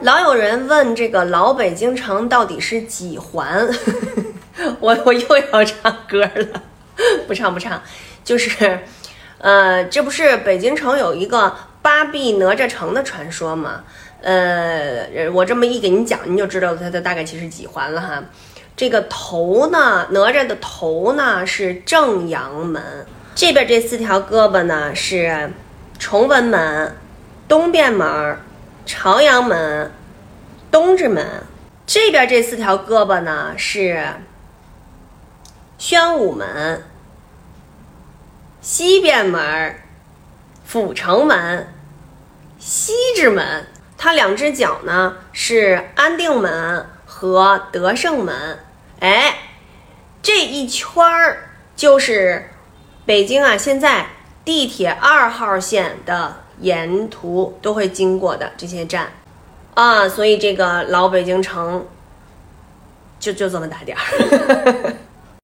[0.00, 3.68] 老有人问这个老北京城到底是几环？
[4.80, 6.62] 我我又要唱歌了，
[7.26, 7.80] 不唱不唱，
[8.22, 8.80] 就是，
[9.38, 13.84] 呃，这不是北京城有一个八臂哪吒城的传说吗？
[14.20, 18.22] 呃，我这么一给你讲，你就知道它的大概其实几环了哈。
[18.76, 22.82] 这个头呢，哪吒的头呢是正阳门，
[23.34, 25.50] 这边这四条胳膊呢是
[25.98, 26.94] 崇文门、
[27.46, 28.36] 东便门、
[28.86, 29.92] 朝阳门、
[30.70, 31.44] 东直门。
[31.86, 34.06] 这边这四条胳膊呢是
[35.76, 36.82] 宣武门、
[38.60, 39.76] 西便门、
[40.66, 41.72] 阜成门、
[42.58, 43.66] 西直门。
[43.98, 48.58] 它两只脚呢是安定门和德胜门。
[49.00, 49.38] 哎，
[50.22, 52.50] 这一圈儿就是
[53.06, 54.06] 北京啊，现在
[54.44, 59.10] 地铁二号线的沿途都会经过的这些站
[59.74, 61.86] 啊，所以这个老北京城
[63.18, 64.94] 就就这么大点儿。